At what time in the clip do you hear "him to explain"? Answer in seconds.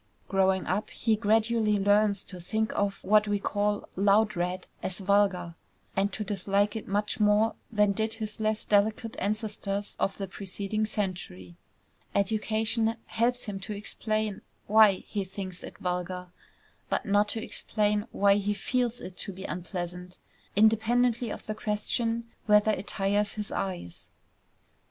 13.43-14.41